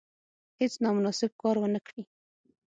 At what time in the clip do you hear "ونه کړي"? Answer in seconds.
1.59-2.03